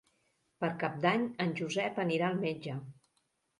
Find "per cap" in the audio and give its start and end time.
0.63-0.95